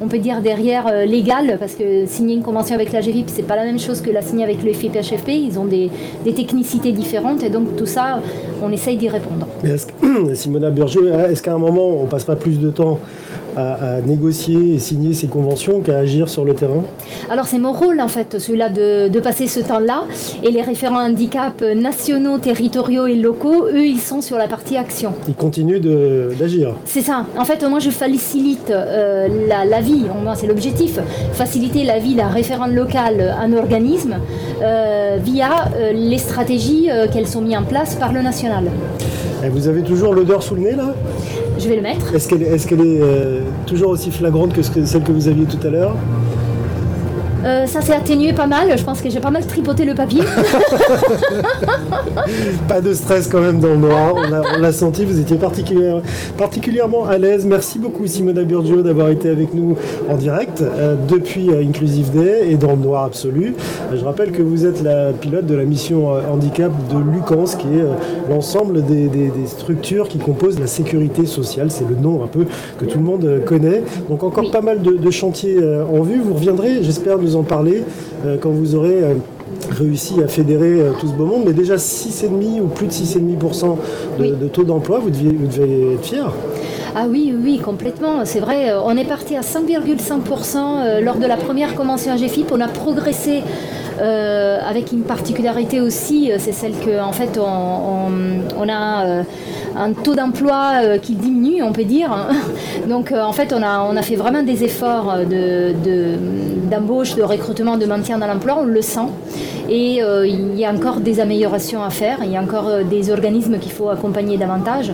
on 0.00 0.08
peut 0.08 0.18
dire 0.18 0.40
derrière 0.40 0.86
euh, 0.86 1.04
légal, 1.04 1.56
parce 1.58 1.74
que 1.74 2.06
signer 2.06 2.34
une 2.34 2.42
convention 2.42 2.74
avec 2.74 2.92
la 2.92 3.00
GVIP, 3.00 3.28
c'est 3.28 3.42
pas 3.42 3.56
la 3.56 3.64
même 3.64 3.78
chose 3.78 4.00
que 4.00 4.10
la 4.10 4.22
signer 4.22 4.44
avec 4.44 4.62
le 4.62 4.72
FIPHFP. 4.72 5.28
Ils 5.28 5.58
ont 5.58 5.64
des, 5.64 5.90
technicités 6.24 6.92
différentes 6.92 7.42
et 7.42 7.48
donc 7.48 7.74
tout 7.76 7.86
ça, 7.86 8.20
on 8.62 8.70
essaye 8.70 8.96
d'y 8.96 9.08
répondre. 9.08 9.46
Simona 10.34 10.70
Burgeot, 10.70 11.06
est-ce 11.30 11.42
qu'à 11.42 11.54
un 11.54 11.58
moment, 11.58 11.88
on 11.88 12.06
passe 12.06 12.24
pas 12.24 12.36
plus 12.36 12.60
de 12.60 12.70
temps 12.70 13.00
à, 13.58 14.00
négocier 14.00 14.74
et 14.74 14.78
signer 14.78 15.14
ces 15.14 15.26
conventions 15.26 15.80
qu'à 15.80 15.98
agir 15.98 16.28
sur 16.28 16.44
le 16.44 16.54
terrain 16.54 16.82
Alors 17.30 17.46
c'est 17.46 17.58
mon 17.58 17.72
rôle 17.72 18.00
en 18.00 18.08
fait, 18.08 18.38
celui-là 18.38 18.68
de, 18.68 19.20
passer 19.20 19.48
ce 19.48 19.60
temps-là. 19.60 20.04
Et 20.44 20.50
les 20.50 20.62
référents 20.62 21.04
handicap 21.04 21.62
nationaux, 21.62 22.38
territoriaux 22.38 23.06
et 23.06 23.16
locaux, 23.16 23.66
eux, 23.66 23.84
ils 23.84 24.00
sont 24.00 24.20
sur 24.20 24.38
la 24.38 24.46
partie 24.46 24.76
action. 24.76 25.12
Ils 25.26 25.34
continuent 25.34 25.80
d'agir. 25.80 26.74
C'est 26.84 27.02
ça. 27.02 27.26
En 27.36 27.44
fait, 27.44 27.62
moi, 27.68 27.80
je 27.80 27.90
facilite 27.90 28.70
euh, 28.70 29.28
la, 29.48 29.80
vie, 29.80 30.04
c'est 30.36 30.46
l'objectif, 30.46 30.98
faciliter 31.32 31.84
la 31.84 31.98
vie 31.98 32.14
d'un 32.14 32.28
référent 32.28 32.66
local, 32.66 33.34
un 33.40 33.52
organisme, 33.52 34.16
euh, 34.62 35.18
via 35.22 35.50
euh, 35.76 35.92
les 35.92 36.18
stratégies 36.18 36.88
qu'elles 37.12 37.28
sont 37.28 37.40
mises 37.40 37.56
en 37.56 37.64
place 37.64 37.94
par 37.96 38.12
le 38.12 38.22
national. 38.22 38.64
Et 39.44 39.48
vous 39.48 39.68
avez 39.68 39.82
toujours 39.82 40.14
l'odeur 40.14 40.42
sous 40.42 40.54
le 40.56 40.62
nez 40.62 40.74
là? 40.74 40.94
Je 41.58 41.68
vais 41.68 41.76
le 41.76 41.82
mettre. 41.82 42.14
Est-ce 42.14 42.28
qu'elle 42.28 42.80
est, 42.80 43.00
euh, 43.00 43.40
toujours 43.66 43.90
aussi 43.90 44.10
flagrante 44.10 44.52
que 44.54 44.62
celle 44.62 45.02
que 45.02 45.12
vous 45.12 45.28
aviez 45.28 45.44
tout 45.44 45.64
à 45.66 45.70
l'heure? 45.70 45.96
Euh, 47.48 47.66
ça 47.66 47.80
s'est 47.80 47.94
atténué 47.94 48.34
pas 48.34 48.46
mal. 48.46 48.76
Je 48.76 48.84
pense 48.84 49.00
que 49.00 49.08
j'ai 49.08 49.20
pas 49.20 49.30
mal 49.30 49.46
tripoté 49.46 49.86
le 49.86 49.94
papier. 49.94 50.20
pas 52.68 52.82
de 52.82 52.92
stress 52.92 53.26
quand 53.26 53.40
même 53.40 53.58
dans 53.58 53.70
le 53.70 53.76
noir. 53.76 54.14
On 54.16 54.60
l'a 54.60 54.72
senti. 54.72 55.06
Vous 55.06 55.18
étiez 55.18 55.38
particulièrement 56.36 57.06
à 57.06 57.16
l'aise. 57.16 57.46
Merci 57.46 57.78
beaucoup 57.78 58.06
Simona 58.06 58.42
Burgio 58.42 58.82
d'avoir 58.82 59.08
été 59.08 59.30
avec 59.30 59.54
nous 59.54 59.78
en 60.10 60.16
direct 60.16 60.60
euh, 60.60 60.96
depuis 61.08 61.48
euh, 61.50 61.64
Inclusive 61.66 62.10
Day 62.10 62.50
et 62.50 62.56
dans 62.56 62.72
le 62.72 62.82
noir 62.82 63.04
absolu. 63.04 63.54
je 63.94 64.04
rappelle 64.04 64.32
que 64.32 64.42
vous 64.42 64.66
êtes 64.66 64.82
la 64.82 65.12
pilote 65.12 65.46
de 65.46 65.54
la 65.54 65.64
mission 65.64 66.08
handicap 66.30 66.72
de 66.92 66.98
Lucans, 66.98 67.56
qui 67.58 67.68
est 67.68 68.30
l'ensemble 68.30 68.84
des, 68.84 69.08
structures 69.46 70.08
qui 70.08 70.18
composent 70.18 70.60
la 70.60 70.66
sécurité 70.66 71.24
sociale. 71.24 71.70
C'est 71.70 71.88
le 71.88 71.96
nom 71.96 72.22
un 72.22 72.26
peu 72.26 72.44
que 72.78 72.84
tout 72.84 72.98
le 72.98 73.04
monde 73.04 73.40
connaît. 73.46 73.82
Donc 74.10 74.22
encore 74.22 74.50
pas 74.50 74.60
mal 74.60 74.82
de, 74.82 74.92
de 74.92 75.10
chantiers 75.10 75.56
en 75.64 76.02
vue. 76.02 76.20
Vous 76.20 76.34
reviendrez, 76.34 76.82
j'espère, 76.82 77.18
nous 77.18 77.37
en 77.38 77.42
parler 77.42 77.82
euh, 78.24 78.36
quand 78.40 78.50
vous 78.50 78.74
aurez 78.74 79.02
euh, 79.02 79.14
réussi 79.70 80.22
à 80.22 80.28
fédérer 80.28 80.80
euh, 80.80 80.92
tout 80.98 81.08
ce 81.08 81.12
beau 81.12 81.26
monde, 81.26 81.42
mais 81.46 81.52
déjà 81.52 81.76
6,5 81.76 82.60
ou 82.60 82.66
plus 82.66 82.86
de 82.86 82.92
6,5% 82.92 83.76
de, 84.18 84.34
de 84.34 84.48
taux 84.48 84.64
d'emploi, 84.64 84.98
vous, 84.98 85.10
vous 85.10 85.46
devez 85.46 85.94
être 85.94 86.04
fier. 86.04 86.32
Ah 86.96 87.06
oui, 87.08 87.34
oui, 87.38 87.58
complètement. 87.58 88.24
C'est 88.24 88.40
vrai, 88.40 88.72
on 88.84 88.96
est 88.96 89.04
parti 89.04 89.36
à 89.36 89.42
5,5% 89.42 91.00
lors 91.00 91.16
de 91.16 91.26
la 91.26 91.36
première 91.36 91.74
convention 91.74 92.12
AGFIP. 92.12 92.50
On 92.50 92.60
a 92.60 92.66
progressé 92.66 93.42
avec 94.00 94.92
une 94.92 95.02
particularité 95.02 95.80
aussi, 95.80 96.30
c'est 96.38 96.52
celle 96.52 96.72
que 96.72 97.00
en 97.00 97.12
fait 97.12 97.38
on, 97.38 98.68
a 98.68 99.24
un 99.76 99.92
taux 99.92 100.14
d'emploi 100.14 100.98
qui 101.02 101.14
diminue, 101.14 101.62
on 101.62 101.72
peut 101.72 101.84
dire. 101.84 102.10
Donc 102.88 103.12
en 103.12 103.32
fait 103.32 103.52
on 103.52 103.62
a, 103.62 103.80
on 103.80 103.96
a 103.96 104.02
fait 104.02 104.16
vraiment 104.16 104.42
des 104.42 104.64
efforts 104.64 105.18
de 105.28 105.74
d'embauche, 106.70 107.14
de 107.14 107.22
recrutement, 107.22 107.76
de 107.76 107.86
maintien 107.86 108.18
dans 108.18 108.26
l'emploi, 108.26 108.58
on 108.60 108.64
le 108.64 108.82
sent. 108.82 109.08
Et 109.68 110.02
euh, 110.02 110.26
il 110.26 110.58
y 110.58 110.64
a 110.64 110.72
encore 110.72 111.00
des 111.00 111.20
améliorations 111.20 111.82
à 111.82 111.90
faire, 111.90 112.18
il 112.24 112.32
y 112.32 112.36
a 112.36 112.42
encore 112.42 112.68
euh, 112.68 112.84
des 112.84 113.10
organismes 113.10 113.58
qu'il 113.58 113.72
faut 113.72 113.90
accompagner 113.90 114.38
davantage. 114.38 114.92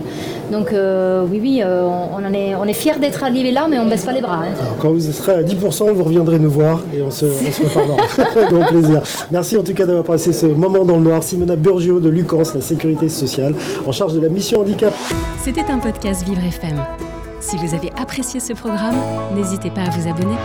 Donc 0.51 0.73
euh, 0.73 1.25
oui, 1.29 1.39
oui, 1.41 1.63
on, 1.63 2.25
en 2.25 2.33
est, 2.33 2.55
on 2.55 2.65
est 2.65 2.73
fiers 2.73 2.99
d'être 2.99 3.23
arrivé 3.23 3.51
là, 3.51 3.67
mais 3.69 3.79
on 3.79 3.85
ne 3.85 3.89
baisse 3.89 4.05
pas 4.05 4.11
les 4.11 4.21
bras. 4.21 4.41
Hein. 4.43 4.53
quand 4.81 4.89
vous 4.89 4.99
serez 4.99 5.33
à 5.33 5.43
10%, 5.43 5.91
vous 5.91 6.03
reviendrez 6.03 6.39
nous 6.39 6.49
voir 6.49 6.81
et 6.93 7.01
on 7.01 7.11
se, 7.11 7.25
on 7.25 7.51
se 7.51 7.63
reparlera. 7.63 8.65
plaisir. 8.69 9.01
Merci 9.31 9.57
en 9.57 9.63
tout 9.63 9.73
cas 9.73 9.85
d'avoir 9.85 10.03
passé 10.03 10.33
ce 10.33 10.45
moment 10.45 10.83
dans 10.83 10.97
le 10.97 11.03
noir. 11.03 11.23
Simona 11.23 11.55
Burgio 11.55 11.99
de 11.99 12.09
Lucans, 12.09 12.43
la 12.53 12.61
sécurité 12.61 13.09
sociale, 13.09 13.55
en 13.85 13.91
charge 13.91 14.13
de 14.13 14.19
la 14.19 14.29
mission 14.29 14.61
handicap. 14.61 14.93
C'était 15.41 15.71
un 15.71 15.79
podcast 15.79 16.27
Vivre 16.27 16.43
FM. 16.43 16.77
Si 17.39 17.57
vous 17.57 17.73
avez 17.75 17.91
apprécié 17.99 18.39
ce 18.39 18.53
programme, 18.53 18.95
n'hésitez 19.35 19.69
pas 19.69 19.81
à 19.81 19.89
vous 19.89 20.09
abonner. 20.09 20.35